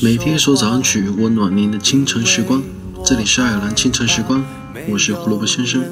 [0.00, 2.62] 每天一首早安曲，温暖您的清晨时光。
[3.04, 4.44] 这里是爱尔兰清晨时光，
[4.88, 5.84] 我是胡萝卜先生。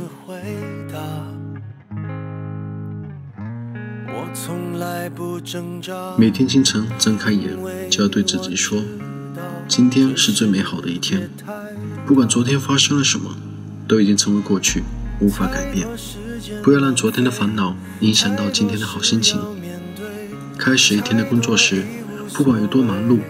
[6.17, 7.51] 每天清晨睁开眼，
[7.91, 8.83] 就要对自己说：
[9.69, 11.31] 今天是最美好的一天。
[12.05, 13.37] 不管昨天发生了什么，
[13.87, 14.83] 都已经成为过去，
[15.21, 15.87] 无法改变。
[16.63, 19.41] 不要让昨天的烦恼影响到今天的好心情。
[20.59, 21.85] 开始一天的工作时，
[22.35, 23.21] 不管有多忙碌，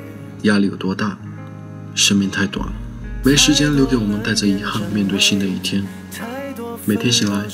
[0.43, 1.15] 压力有多大，
[1.95, 2.67] 生命太短，
[3.23, 5.85] 没时间留给我们带着遗憾面对新的一天。
[6.87, 7.45] 每天醒来，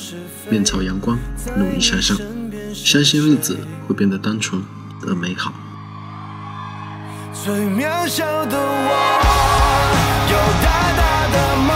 [0.48, 1.18] 面朝阳光，
[1.56, 2.16] 努力向上，
[2.72, 4.62] 相信日子会变得单纯
[5.08, 5.52] 而美好。
[7.34, 8.90] 最渺小的我，
[10.30, 11.74] 有大大的梦，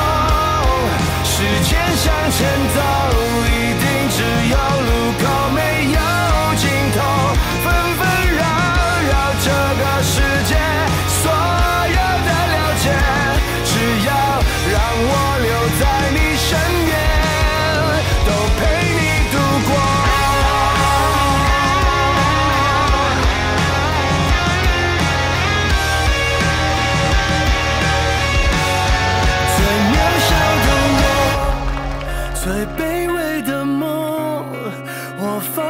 [1.24, 2.93] 时间向前走，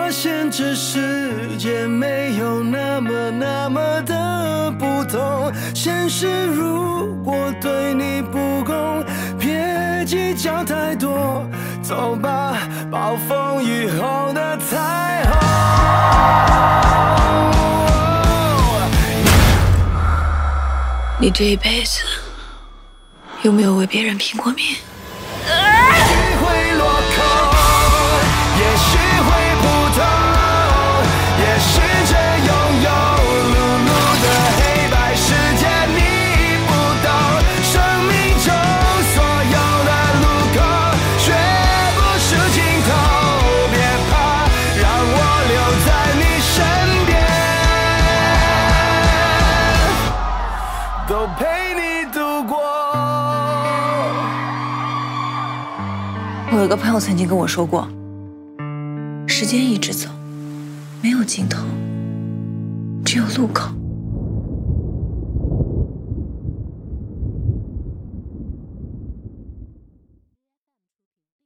[0.04, 5.50] 发现这世界没有那么那么的不同。
[5.74, 9.02] 现实如果对你不公，
[9.38, 11.48] 别计较太多，
[11.82, 12.54] 走吧，
[12.90, 15.32] 暴风雨后的彩虹。
[21.18, 22.02] 你这一辈子
[23.40, 24.66] 有没有为别人拼过命？
[56.52, 57.88] 我有个朋友曾经跟我说过，
[59.26, 60.08] 时间一直走，
[61.02, 61.64] 没有尽头，
[63.04, 63.70] 只有路口。